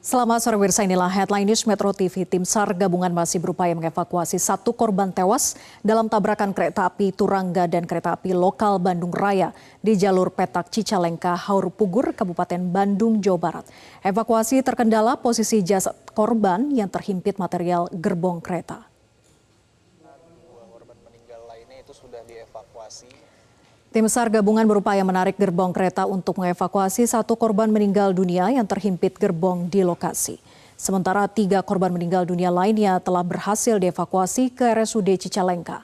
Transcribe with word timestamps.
Selamat 0.00 0.40
sore 0.40 0.56
Wirsa, 0.56 0.80
inilah 0.88 1.12
headline 1.12 1.44
news 1.44 1.68
Metro 1.68 1.92
TV. 1.92 2.24
Tim 2.24 2.40
SAR 2.40 2.72
gabungan 2.72 3.12
masih 3.12 3.36
berupaya 3.36 3.76
mengevakuasi 3.76 4.40
satu 4.40 4.72
korban 4.72 5.12
tewas 5.12 5.60
dalam 5.84 6.08
tabrakan 6.08 6.56
kereta 6.56 6.88
api 6.88 7.12
Turangga 7.12 7.68
dan 7.68 7.84
kereta 7.84 8.16
api 8.16 8.32
lokal 8.32 8.80
Bandung 8.80 9.12
Raya 9.12 9.52
di 9.84 10.00
jalur 10.00 10.32
petak 10.32 10.72
Cicalengka, 10.72 11.36
Haur 11.36 11.68
Pugur, 11.68 12.16
Kabupaten 12.16 12.64
Bandung, 12.72 13.20
Jawa 13.20 13.36
Barat. 13.36 13.68
Evakuasi 14.00 14.64
terkendala 14.64 15.20
posisi 15.20 15.60
jasad 15.60 15.92
korban 16.16 16.72
yang 16.72 16.88
terhimpit 16.88 17.36
material 17.36 17.92
gerbong 17.92 18.40
kereta. 18.40 18.88
Tim 23.90 24.06
SAR 24.06 24.30
gabungan 24.30 24.62
berupaya 24.70 25.02
menarik 25.02 25.34
gerbong 25.34 25.74
kereta 25.74 26.06
untuk 26.06 26.38
mengevakuasi 26.38 27.10
satu 27.10 27.34
korban 27.34 27.66
meninggal 27.66 28.14
dunia 28.14 28.46
yang 28.46 28.62
terhimpit 28.62 29.18
gerbong 29.18 29.66
di 29.66 29.82
lokasi. 29.82 30.38
Sementara 30.78 31.26
tiga 31.26 31.58
korban 31.58 31.90
meninggal 31.90 32.22
dunia 32.22 32.54
lainnya 32.54 33.02
telah 33.02 33.26
berhasil 33.26 33.82
dievakuasi 33.82 34.54
ke 34.54 34.62
RSUD 34.78 35.26
Cicalengka. 35.26 35.82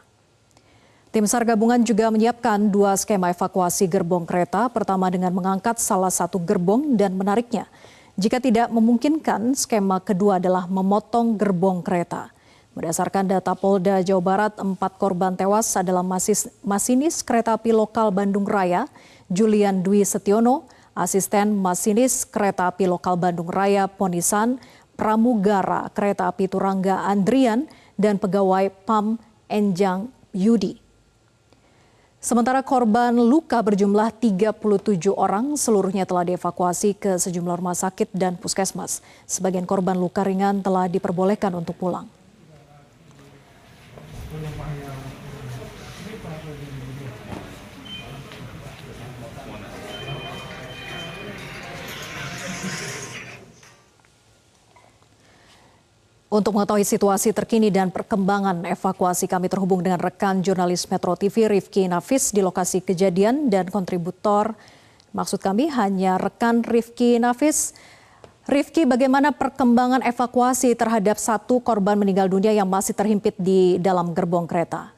Tim 1.11 1.27
SAR 1.27 1.43
gabungan 1.51 1.83
juga 1.83 2.07
menyiapkan 2.15 2.71
dua 2.71 2.95
skema 2.95 3.35
evakuasi 3.35 3.91
gerbong 3.91 4.23
kereta, 4.23 4.71
pertama 4.71 5.11
dengan 5.11 5.35
mengangkat 5.35 5.83
salah 5.83 6.15
satu 6.15 6.39
gerbong 6.39 6.95
dan 6.95 7.11
menariknya. 7.19 7.67
Jika 8.15 8.39
tidak 8.39 8.71
memungkinkan, 8.71 9.59
skema 9.59 9.99
kedua 9.99 10.39
adalah 10.39 10.71
memotong 10.71 11.35
gerbong 11.35 11.83
kereta. 11.83 12.31
Berdasarkan 12.77 13.25
data 13.25 13.57
Polda 13.57 14.05
Jawa 14.05 14.21
Barat, 14.21 14.53
empat 14.61 15.01
korban 15.01 15.33
tewas 15.33 15.65
adalah 15.81 16.05
masis, 16.05 16.53
masinis 16.61 17.25
kereta 17.25 17.57
api 17.57 17.73
lokal 17.73 18.13
Bandung 18.13 18.45
Raya, 18.45 18.85
Julian 19.33 19.81
Dwi 19.81 20.05
Setiono, 20.05 20.69
asisten 20.93 21.57
masinis 21.57 22.29
kereta 22.29 22.69
api 22.69 22.85
lokal 22.85 23.17
Bandung 23.17 23.49
Raya, 23.49 23.89
Ponisan, 23.89 24.61
pramugara 24.93 25.89
kereta 25.97 26.29
api 26.29 26.53
Turangga 26.53 27.01
Andrian, 27.09 27.65
dan 27.97 28.21
pegawai 28.21 28.69
PAM 28.85 29.17
Enjang 29.49 30.13
Yudi. 30.37 30.77
Sementara 32.21 32.61
korban 32.61 33.17
luka 33.17 33.57
berjumlah 33.65 34.13
37 34.21 35.17
orang, 35.17 35.57
seluruhnya 35.57 36.05
telah 36.05 36.29
dievakuasi 36.29 36.93
ke 36.93 37.17
sejumlah 37.17 37.57
rumah 37.57 37.73
sakit 37.73 38.13
dan 38.13 38.37
puskesmas. 38.37 39.01
Sebagian 39.25 39.65
korban 39.65 39.97
luka 39.97 40.21
ringan 40.21 40.61
telah 40.61 40.93
diperbolehkan 40.93 41.57
untuk 41.57 41.81
pulang. 41.81 42.05
Untuk 56.27 56.53
mengetahui 56.59 56.83
situasi 56.83 57.31
terkini 57.31 57.71
dan 57.71 57.95
perkembangan 57.95 58.67
evakuasi 58.67 59.31
kami 59.31 59.47
terhubung 59.47 59.79
dengan 59.81 60.03
rekan 60.03 60.43
jurnalis 60.43 60.91
Metro 60.91 61.15
TV 61.15 61.47
Rifki 61.47 61.87
Nafis 61.87 62.35
di 62.35 62.43
lokasi 62.43 62.83
kejadian 62.83 63.47
dan 63.47 63.71
kontributor 63.71 64.59
maksud 65.15 65.39
kami 65.39 65.71
hanya 65.71 66.19
rekan 66.19 66.67
Rifki 66.67 67.23
Nafis. 67.23 67.79
Rifki, 68.47 68.87
bagaimana 68.87 69.35
perkembangan 69.35 70.07
evakuasi 70.07 70.79
terhadap 70.79 71.19
satu 71.19 71.59
korban 71.59 71.99
meninggal 71.99 72.31
dunia 72.31 72.55
yang 72.55 72.71
masih 72.71 72.95
terhimpit 72.95 73.35
di 73.35 73.75
dalam 73.83 74.15
gerbong 74.15 74.47
kereta? 74.47 74.95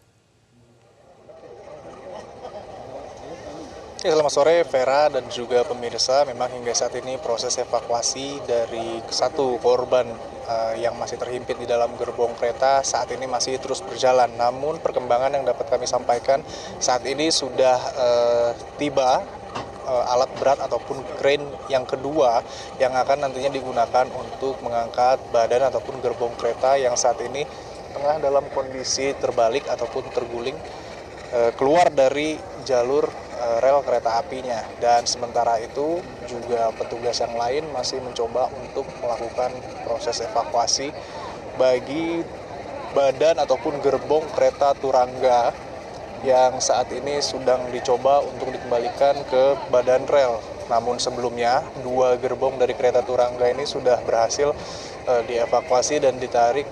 Ya, 4.05 4.13
selamat 4.13 4.33
sore 4.37 4.61
Vera 4.69 5.09
dan 5.09 5.25
juga 5.33 5.65
pemirsa. 5.65 6.29
Memang 6.29 6.53
hingga 6.61 6.77
saat 6.77 6.93
ini 7.01 7.17
proses 7.17 7.57
evakuasi 7.57 8.37
dari 8.45 9.01
satu 9.09 9.57
korban 9.65 10.05
uh, 10.45 10.77
yang 10.77 10.93
masih 11.01 11.17
terhimpit 11.17 11.57
di 11.57 11.65
dalam 11.65 11.97
gerbong 11.97 12.37
kereta 12.37 12.85
saat 12.85 13.09
ini 13.17 13.25
masih 13.25 13.57
terus 13.57 13.81
berjalan. 13.81 14.29
Namun 14.37 14.77
perkembangan 14.85 15.41
yang 15.41 15.49
dapat 15.49 15.73
kami 15.73 15.89
sampaikan 15.89 16.45
saat 16.77 17.01
ini 17.09 17.33
sudah 17.33 17.81
uh, 17.97 18.51
tiba 18.77 19.25
uh, 19.89 20.13
alat 20.13 20.29
berat 20.37 20.61
ataupun 20.61 21.01
crane 21.17 21.49
yang 21.73 21.89
kedua 21.89 22.45
yang 22.77 22.93
akan 22.93 23.25
nantinya 23.25 23.49
digunakan 23.49 24.07
untuk 24.13 24.61
mengangkat 24.61 25.17
badan 25.33 25.73
ataupun 25.73 26.05
gerbong 26.05 26.37
kereta 26.37 26.77
yang 26.77 26.93
saat 26.95 27.17
ini 27.25 27.49
tengah 27.97 28.21
dalam 28.21 28.45
kondisi 28.53 29.17
terbalik 29.17 29.65
ataupun 29.65 30.05
terguling 30.13 30.55
keluar 31.61 31.93
dari 31.93 32.41
jalur 32.65 33.05
Eh, 33.39 33.59
rel 33.63 33.87
kereta 33.87 34.19
apinya. 34.19 34.67
Dan 34.83 35.07
sementara 35.07 35.63
itu 35.63 36.03
juga 36.27 36.75
petugas 36.75 37.23
yang 37.23 37.39
lain 37.39 37.71
masih 37.71 38.03
mencoba 38.03 38.51
untuk 38.51 38.83
melakukan 38.99 39.55
proses 39.87 40.19
evakuasi 40.27 40.91
bagi 41.55 42.27
badan 42.99 43.39
ataupun 43.39 43.79
gerbong 43.79 44.27
kereta 44.35 44.75
Turangga 44.75 45.55
yang 46.27 46.59
saat 46.59 46.91
ini 46.95 47.23
sedang 47.23 47.71
dicoba 47.71 48.23
untuk 48.25 48.51
dikembalikan 48.51 49.19
ke 49.29 49.45
badan 49.71 50.07
rel. 50.11 50.43
Namun 50.69 51.01
sebelumnya 51.01 51.65
dua 51.81 52.19
gerbong 52.21 52.61
dari 52.61 52.77
kereta 52.77 53.01
Turangga 53.01 53.49
ini 53.49 53.65
sudah 53.65 54.03
berhasil 54.05 54.53
uh, 55.09 55.23
dievakuasi 55.25 56.03
dan 56.03 56.21
ditarik 56.21 56.69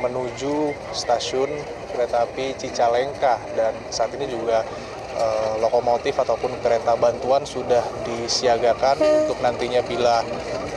menuju 0.00 0.74
stasiun 0.96 1.50
kereta 1.94 2.26
api 2.26 2.56
Cicalengka 2.58 3.38
dan 3.54 3.72
saat 3.92 4.10
ini 4.16 4.26
juga 4.26 4.66
Eh, 5.14 5.54
lokomotif 5.62 6.18
ataupun 6.18 6.58
kereta 6.58 6.98
bantuan 6.98 7.46
sudah 7.46 7.86
disiagakan 8.02 8.98
untuk 8.98 9.38
nantinya 9.46 9.78
bila 9.86 10.26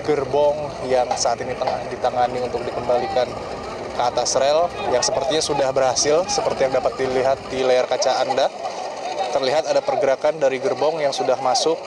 gerbong 0.06 0.54
yang 0.86 1.10
saat 1.18 1.42
ini 1.42 1.58
tengah 1.58 1.82
ditangani 1.90 2.46
untuk 2.46 2.62
dikembalikan 2.62 3.26
ke 3.98 4.04
atas 4.06 4.38
rel 4.38 4.70
yang 4.94 5.02
sepertinya 5.02 5.42
sudah 5.42 5.70
berhasil 5.74 6.22
seperti 6.30 6.70
yang 6.70 6.78
dapat 6.78 6.94
dilihat 7.02 7.42
di 7.50 7.66
layar 7.66 7.90
kaca 7.90 8.22
Anda. 8.22 8.46
Terlihat 9.34 9.66
ada 9.66 9.82
pergerakan 9.82 10.38
dari 10.38 10.62
gerbong 10.62 11.02
yang 11.02 11.10
sudah 11.10 11.42
masuk 11.42 11.82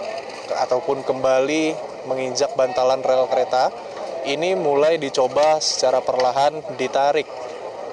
ataupun 0.50 1.06
kembali 1.06 1.78
menginjak 2.10 2.50
bantalan 2.58 2.98
rel 3.06 3.30
kereta. 3.30 3.70
Ini 4.26 4.58
mulai 4.58 4.98
dicoba 4.98 5.62
secara 5.62 6.02
perlahan 6.02 6.60
ditarik 6.76 7.24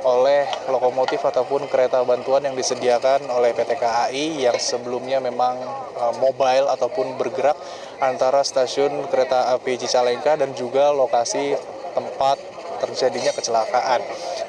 oleh 0.03 0.45
lokomotif 0.67 1.23
ataupun 1.23 1.69
kereta 1.71 2.03
bantuan 2.03 2.43
yang 2.43 2.55
disediakan 2.57 3.27
oleh 3.31 3.53
PT 3.55 3.79
KAI 3.79 4.49
yang 4.49 4.57
sebelumnya 4.59 5.23
memang 5.23 5.57
uh, 5.97 6.13
mobile 6.19 6.69
ataupun 6.69 7.17
bergerak 7.17 7.57
antara 7.99 8.43
stasiun 8.45 9.07
kereta 9.09 9.51
api 9.55 9.79
Cicalengka 9.79 10.37
dan 10.37 10.53
juga 10.53 10.91
lokasi 10.93 11.57
tempat 11.97 12.56
terjadinya 12.79 13.33
kecelakaan. 13.33 14.01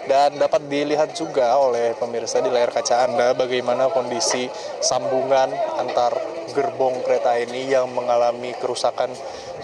Dan 0.09 0.41
dapat 0.41 0.65
dilihat 0.69 1.12
juga 1.12 1.53
oleh 1.56 1.93
pemirsa 1.97 2.41
di 2.41 2.49
layar 2.49 2.72
kaca 2.72 3.05
Anda 3.05 3.37
bagaimana 3.37 3.93
kondisi 3.93 4.49
sambungan 4.81 5.53
antar 5.77 6.16
gerbong 6.56 7.05
kereta 7.05 7.37
ini 7.37 7.69
yang 7.69 7.93
mengalami 7.93 8.56
kerusakan 8.56 9.12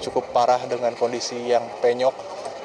cukup 0.05 0.35
parah 0.37 0.61
dengan 0.69 0.93
kondisi 0.97 1.49
yang 1.49 1.65
penyok. 1.81 2.13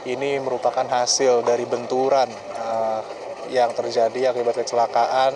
Ini 0.08 0.40
merupakan 0.40 0.88
hasil 0.88 1.44
dari 1.44 1.68
benturan 1.68 2.28
uh, 2.56 3.04
yang 3.52 3.74
terjadi 3.74 4.32
akibat 4.32 4.62
kecelakaan 4.62 5.34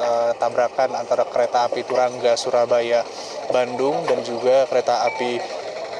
eh, 0.00 0.32
tabrakan 0.40 0.96
antara 0.96 1.28
kereta 1.28 1.68
api 1.68 1.84
Turangga 1.84 2.32
Surabaya 2.34 3.04
Bandung 3.52 4.00
dan 4.08 4.24
juga 4.24 4.64
kereta 4.64 5.04
api 5.04 5.36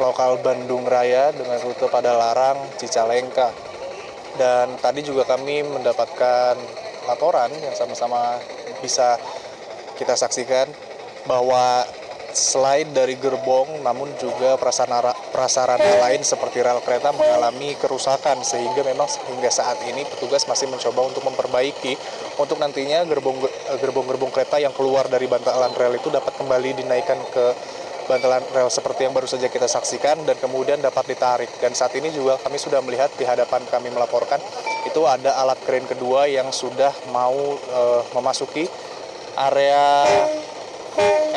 lokal 0.01 0.41
Bandung 0.41 0.89
Raya 0.89 1.29
dengan 1.37 1.61
rute 1.61 1.87
pada 1.93 2.17
Larang 2.17 2.57
Cicalengka. 2.81 3.70
Dan 4.39 4.79
tadi 4.79 5.03
juga 5.03 5.27
kami 5.27 5.67
mendapatkan 5.67 6.55
laporan 7.09 7.51
yang 7.59 7.75
sama-sama 7.75 8.39
bisa 8.79 9.19
kita 9.99 10.15
saksikan 10.17 10.71
bahwa 11.27 11.85
selain 12.31 12.87
dari 12.95 13.19
gerbong 13.19 13.83
namun 13.83 14.15
juga 14.15 14.55
prasarana, 14.55 15.11
prasarana 15.35 16.07
lain 16.07 16.23
seperti 16.23 16.63
rel 16.63 16.79
kereta 16.81 17.11
mengalami 17.11 17.75
kerusakan. 17.75 18.41
Sehingga 18.47 18.87
memang 18.87 19.11
hingga 19.29 19.51
saat 19.51 19.83
ini 19.85 20.07
petugas 20.07 20.47
masih 20.47 20.71
mencoba 20.71 21.11
untuk 21.11 21.27
memperbaiki 21.27 21.99
untuk 22.39 22.63
nantinya 22.63 23.03
gerbong 23.05 23.43
gerbong-gerbong 23.83 24.31
kereta 24.31 24.63
yang 24.63 24.73
keluar 24.73 25.11
dari 25.11 25.27
bantalan 25.27 25.75
rel 25.75 25.99
itu 25.99 26.09
dapat 26.09 26.33
kembali 26.39 26.81
dinaikkan 26.81 27.19
ke 27.35 27.47
bantalan 28.11 28.43
rel 28.51 28.67
seperti 28.67 29.07
yang 29.07 29.15
baru 29.15 29.31
saja 29.31 29.47
kita 29.47 29.71
saksikan 29.71 30.27
dan 30.27 30.35
kemudian 30.43 30.83
dapat 30.83 31.15
ditarik. 31.15 31.47
Dan 31.63 31.79
saat 31.79 31.95
ini 31.95 32.11
juga 32.11 32.43
kami 32.43 32.59
sudah 32.59 32.83
melihat 32.83 33.15
di 33.15 33.23
hadapan 33.23 33.63
kami 33.71 33.95
melaporkan 33.95 34.43
itu 34.83 35.07
ada 35.07 35.39
alat 35.39 35.63
keren 35.63 35.87
kedua 35.87 36.27
yang 36.27 36.51
sudah 36.51 36.91
mau 37.15 37.55
uh, 37.55 38.03
memasuki 38.19 38.67
area 39.39 40.03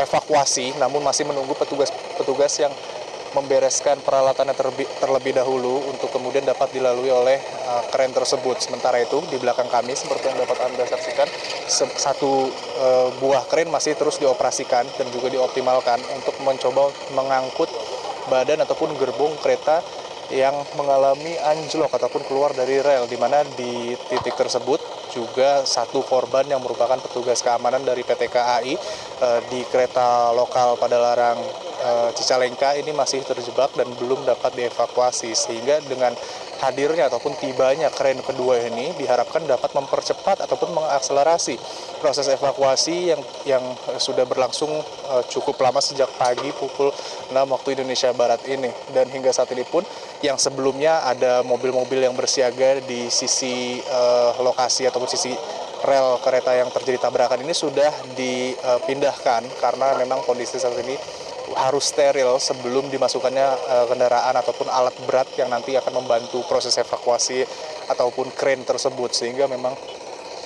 evakuasi, 0.01 0.73
namun 0.81 1.05
masih 1.05 1.29
menunggu 1.29 1.53
petugas-petugas 1.53 2.57
yang 2.57 2.73
membereskan 3.33 3.99
peralatannya 4.05 4.53
terlebih, 4.53 4.87
terlebih 5.01 5.33
dahulu 5.37 5.89
untuk 5.89 6.13
kemudian 6.13 6.45
dapat 6.45 6.69
dilalui 6.73 7.09
oleh 7.09 7.37
uh, 7.65 7.83
kren 7.89 8.13
tersebut. 8.13 8.61
Sementara 8.61 9.01
itu 9.01 9.21
di 9.29 9.37
belakang 9.41 9.67
kami 9.69 9.97
seperti 9.97 10.29
yang 10.29 10.37
dapat 10.41 10.57
Anda 10.65 10.85
saksikan 10.85 11.27
satu 11.97 12.49
uh, 12.79 13.09
buah 13.17 13.49
kren 13.49 13.69
masih 13.73 13.97
terus 13.97 14.21
dioperasikan 14.21 14.85
dan 14.95 15.07
juga 15.09 15.33
dioptimalkan 15.33 15.99
untuk 16.13 16.37
mencoba 16.45 16.93
mengangkut 17.17 17.69
badan 18.29 18.63
ataupun 18.63 18.95
gerbong 18.95 19.35
kereta 19.43 19.83
yang 20.31 20.55
mengalami 20.79 21.35
anjlok 21.43 21.91
ataupun 21.93 22.23
keluar 22.25 22.55
dari 22.55 22.79
rel 22.79 23.05
di 23.05 23.19
mana 23.19 23.43
di 23.53 23.93
titik 24.07 24.33
tersebut 24.33 24.79
juga 25.13 25.61
satu 25.61 26.01
korban 26.01 26.47
yang 26.49 26.63
merupakan 26.63 26.97
petugas 26.97 27.45
keamanan 27.45 27.85
dari 27.85 28.01
PT 28.01 28.33
KAI 28.33 28.73
eh, 28.73 29.39
di 29.51 29.61
kereta 29.69 30.33
lokal 30.33 30.79
pada 30.81 30.97
larang 30.97 31.37
Cicalengka 32.15 32.75
ini 32.79 32.95
masih 32.95 33.21
terjebak 33.27 33.75
dan 33.75 33.89
belum 33.99 34.23
dapat 34.23 34.55
dievakuasi. 34.55 35.35
Sehingga 35.35 35.83
dengan 35.85 36.15
hadirnya 36.63 37.11
ataupun 37.11 37.35
tibanya 37.43 37.91
kren 37.91 38.23
kedua 38.23 38.55
ini 38.63 38.95
diharapkan 38.95 39.43
dapat 39.43 39.75
mempercepat 39.75 40.47
ataupun 40.47 40.71
mengakselerasi 40.71 41.59
proses 41.99 42.31
evakuasi 42.31 43.11
yang 43.11 43.21
yang 43.43 43.63
sudah 43.99 44.23
berlangsung 44.23 44.71
uh, 45.11 45.23
cukup 45.27 45.59
lama 45.59 45.83
sejak 45.83 46.07
pagi 46.15 46.55
pukul 46.55 46.87
6 47.31 47.35
waktu 47.35 47.75
Indonesia 47.75 48.15
Barat 48.15 48.39
ini. 48.47 48.71
Dan 48.95 49.11
hingga 49.11 49.35
saat 49.35 49.51
ini 49.51 49.67
pun 49.67 49.83
yang 50.23 50.39
sebelumnya 50.39 51.03
ada 51.03 51.43
mobil-mobil 51.43 51.99
yang 51.99 52.15
bersiaga 52.15 52.79
di 52.83 53.11
sisi 53.11 53.83
uh, 53.83 54.39
lokasi 54.39 54.87
ataupun 54.87 55.09
sisi 55.11 55.35
rel 55.83 56.15
kereta 56.23 56.55
yang 56.55 56.71
terjadi 56.71 56.95
tabrakan 56.95 57.43
ini 57.43 57.51
sudah 57.51 57.91
dipindahkan 58.15 59.43
karena 59.59 59.99
memang 59.99 60.23
kondisi 60.23 60.55
saat 60.55 60.79
ini 60.79 60.95
harus 61.51 61.91
steril 61.91 62.39
sebelum 62.39 62.87
dimasukkannya 62.87 63.47
uh, 63.67 63.85
kendaraan 63.91 64.35
ataupun 64.39 64.67
alat 64.71 64.95
berat 65.03 65.27
yang 65.35 65.51
nanti 65.51 65.75
akan 65.75 65.99
membantu 65.99 66.39
proses 66.47 66.75
evakuasi 66.79 67.43
ataupun 67.91 68.31
kren 68.33 68.63
tersebut. 68.63 69.11
Sehingga 69.11 69.51
memang 69.51 69.75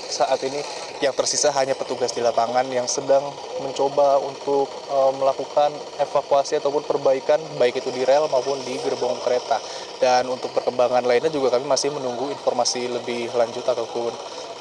saat 0.08 0.40
ini 0.48 0.58
yang 0.98 1.14
tersisa 1.14 1.54
hanya 1.54 1.78
petugas 1.78 2.10
di 2.16 2.26
lapangan 2.26 2.66
yang 2.74 2.90
sedang 2.90 3.22
mencoba 3.62 4.18
untuk 4.24 4.66
uh, 4.90 5.14
melakukan 5.14 5.70
evakuasi 6.02 6.58
ataupun 6.58 6.82
perbaikan 6.90 7.38
baik 7.62 7.84
itu 7.84 7.94
di 7.94 8.02
rel 8.02 8.26
maupun 8.32 8.58
di 8.66 8.82
gerbong 8.82 9.22
kereta. 9.22 9.62
Dan 10.02 10.26
untuk 10.30 10.50
perkembangan 10.58 11.06
lainnya 11.06 11.30
juga 11.30 11.54
kami 11.54 11.70
masih 11.70 11.94
menunggu 11.94 12.34
informasi 12.34 12.90
lebih 12.90 13.30
lanjut 13.38 13.66
ataupun 13.66 14.12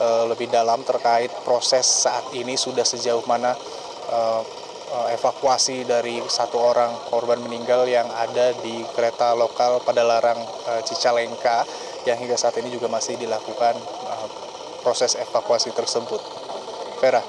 uh, 0.05 0.25
lebih 0.29 0.53
dalam 0.53 0.85
terkait 0.85 1.33
proses 1.49 1.85
saat 2.05 2.29
ini 2.37 2.59
sudah 2.61 2.85
sejauh 2.85 3.25
mana 3.25 3.56
evakuasi 4.87 5.83
dari 5.83 6.23
satu 6.23 6.56
orang 6.61 6.93
korban 7.11 7.43
meninggal 7.43 7.85
yang 7.91 8.06
ada 8.12 8.55
di 8.62 8.87
kereta 8.94 9.35
lokal 9.35 9.83
pada 9.83 10.06
larang 10.06 10.38
Cicalengka 10.87 11.67
yang 12.06 12.15
hingga 12.21 12.38
saat 12.38 12.55
ini 12.62 12.71
juga 12.71 12.87
masih 12.87 13.19
dilakukan 13.19 13.75
proses 14.87 15.19
evakuasi 15.19 15.75
tersebut. 15.75 16.23
Vera. 17.03 17.21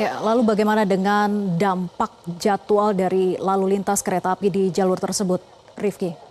Ya, 0.00 0.16
lalu 0.24 0.40
bagaimana 0.48 0.88
dengan 0.88 1.60
dampak 1.60 2.24
jadwal 2.40 2.96
dari 2.96 3.36
lalu 3.36 3.76
lintas 3.76 4.00
kereta 4.00 4.32
api 4.32 4.48
di 4.48 4.62
jalur 4.72 4.96
tersebut, 4.96 5.44
Rifki? 5.76 6.21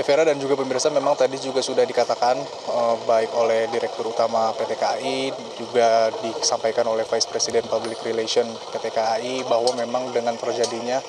Ya 0.00 0.08
Vera 0.08 0.24
dan 0.24 0.40
juga 0.40 0.56
pemirsa 0.56 0.88
memang 0.88 1.12
tadi 1.12 1.36
juga 1.36 1.60
sudah 1.60 1.84
dikatakan 1.84 2.40
eh, 2.72 2.96
baik 3.04 3.36
oleh 3.36 3.68
Direktur 3.68 4.08
Utama 4.08 4.48
PT 4.56 4.72
KAI 4.80 5.28
juga 5.60 6.08
disampaikan 6.24 6.88
oleh 6.88 7.04
Vice 7.04 7.28
President 7.28 7.68
Public 7.68 8.00
Relation 8.00 8.48
PT 8.72 8.96
KAI 8.96 9.44
bahwa 9.44 9.76
memang 9.76 10.08
dengan 10.16 10.40
terjadinya 10.40 11.04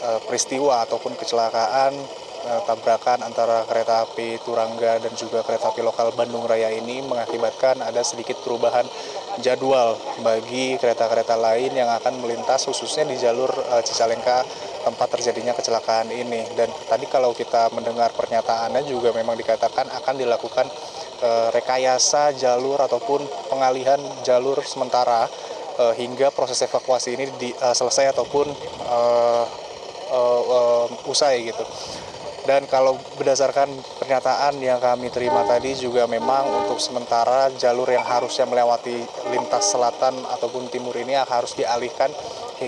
eh, 0.00 0.20
peristiwa 0.24 0.80
ataupun 0.80 1.12
kecelakaan 1.12 1.92
eh, 2.48 2.60
tabrakan 2.64 3.20
antara 3.20 3.68
kereta 3.68 4.08
api 4.08 4.40
Turangga 4.40 4.96
dan 4.96 5.12
juga 5.12 5.44
kereta 5.44 5.68
api 5.68 5.84
lokal 5.84 6.16
Bandung 6.16 6.48
Raya 6.48 6.72
ini 6.72 7.04
mengakibatkan 7.04 7.84
ada 7.84 8.00
sedikit 8.00 8.40
perubahan 8.40 8.88
jadwal 9.44 10.00
bagi 10.24 10.80
kereta-kereta 10.80 11.36
lain 11.36 11.76
yang 11.76 11.92
akan 12.00 12.24
melintas 12.24 12.64
khususnya 12.64 13.04
di 13.04 13.20
jalur 13.20 13.52
eh, 13.52 13.84
Cicalengka 13.84 14.40
tempat 14.82 15.08
terjadinya 15.18 15.54
kecelakaan 15.56 16.10
ini. 16.10 16.44
Dan 16.58 16.68
tadi 16.90 17.06
kalau 17.06 17.32
kita 17.32 17.70
mendengar 17.72 18.10
pernyataannya 18.12 18.84
juga 18.84 19.14
memang 19.14 19.38
dikatakan 19.38 19.88
akan 20.02 20.14
dilakukan 20.18 20.66
eh, 21.22 21.48
rekayasa 21.54 22.34
jalur 22.36 22.82
ataupun 22.82 23.24
pengalihan 23.48 23.98
jalur 24.26 24.60
sementara 24.66 25.30
eh, 25.78 25.94
hingga 25.96 26.34
proses 26.34 26.60
evakuasi 26.66 27.14
ini 27.14 27.24
di, 27.38 27.50
eh, 27.54 27.74
selesai 27.74 28.12
ataupun 28.12 28.46
eh, 28.90 29.44
eh, 30.12 30.42
eh, 30.42 30.86
usai 31.08 31.46
gitu. 31.46 31.64
Dan 32.42 32.66
kalau 32.66 32.98
berdasarkan 33.14 33.70
pernyataan 34.02 34.58
yang 34.58 34.82
kami 34.82 35.14
terima 35.14 35.46
tadi 35.46 35.78
juga 35.78 36.10
memang 36.10 36.42
untuk 36.50 36.82
sementara 36.82 37.54
jalur 37.54 37.86
yang 37.86 38.02
harusnya 38.02 38.50
melewati 38.50 38.98
lintas 39.30 39.70
selatan 39.70 40.18
ataupun 40.26 40.66
timur 40.66 40.90
ini 40.98 41.14
harus 41.14 41.54
dialihkan 41.54 42.10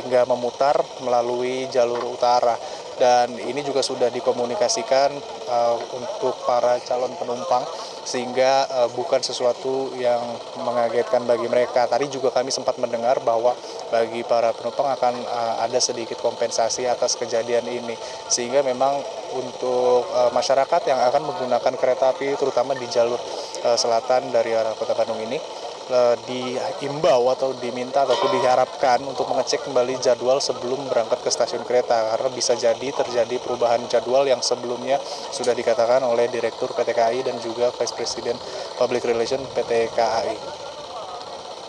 hingga 0.01 0.27
memutar 0.27 0.79
melalui 1.03 1.71
jalur 1.71 2.03
utara. 2.11 2.59
Dan 2.95 3.35
ini 3.43 3.59
juga 3.67 3.83
sudah 3.83 4.07
dikomunikasikan 4.07 5.11
uh, 5.51 5.77
untuk 5.99 6.39
para 6.47 6.79
calon 6.87 7.11
penumpang 7.19 7.67
sehingga 8.07 8.71
uh, 8.71 8.89
bukan 8.95 9.19
sesuatu 9.19 9.91
yang 9.99 10.21
mengagetkan 10.63 11.27
bagi 11.27 11.51
mereka. 11.51 11.91
Tadi 11.91 12.07
juga 12.07 12.31
kami 12.31 12.55
sempat 12.55 12.79
mendengar 12.79 13.19
bahwa 13.25 13.57
bagi 13.91 14.23
para 14.23 14.55
penumpang 14.55 14.95
akan 14.95 15.15
uh, 15.27 15.55
ada 15.67 15.81
sedikit 15.83 16.23
kompensasi 16.23 16.87
atas 16.87 17.19
kejadian 17.19 17.67
ini. 17.67 17.99
Sehingga 18.31 18.63
memang 18.63 19.03
untuk 19.35 20.07
uh, 20.15 20.31
masyarakat 20.31 20.87
yang 20.87 21.01
akan 21.11 21.35
menggunakan 21.35 21.75
kereta 21.75 22.15
api 22.15 22.39
terutama 22.39 22.79
di 22.79 22.87
jalur 22.87 23.19
uh, 23.67 23.75
selatan 23.75 24.31
dari 24.31 24.55
arah 24.55 24.77
Kota 24.79 24.95
Bandung 24.95 25.19
ini 25.19 25.64
uh, 25.91 26.17
diimbau 26.29 27.29
atau 27.33 27.53
diminta 27.59 28.05
ataupun 28.05 28.41
diharapkan 28.41 29.03
untuk 29.05 29.29
mengecek 29.29 29.65
kembali 29.67 30.01
jadwal 30.01 30.39
sebelum 30.39 30.89
berangkat 30.89 31.21
ke 31.21 31.31
stasiun 31.33 31.65
kereta 31.67 32.15
karena 32.15 32.29
bisa 32.33 32.53
jadi 32.57 32.89
terjadi 32.95 33.37
perubahan 33.41 33.85
jadwal 33.91 34.25
yang 34.25 34.41
sebelumnya 34.41 35.01
sudah 35.33 35.53
dikatakan 35.53 36.05
oleh 36.05 36.31
Direktur 36.31 36.73
PT 36.73 36.91
KAI 36.95 37.21
dan 37.25 37.37
juga 37.41 37.73
Vice 37.75 37.95
President 37.97 38.39
Public 38.77 39.05
Relation 39.05 39.41
PT 39.53 39.93
KAI. 39.93 40.37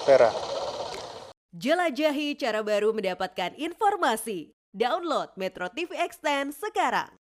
Vera. 0.06 0.32
Jelajahi 1.56 2.36
cara 2.36 2.62
baru 2.62 2.92
mendapatkan 2.92 3.56
informasi. 3.56 4.52
Download 4.76 5.32
Metro 5.40 5.72
TV 5.72 5.96
Extend 5.96 6.52
sekarang. 6.52 7.25